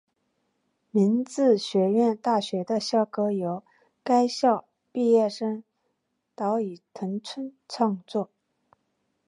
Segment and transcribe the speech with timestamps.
[0.89, 3.63] 明治学院大学的校歌由
[4.03, 5.63] 该校毕业生
[6.33, 8.31] 岛崎藤村创作。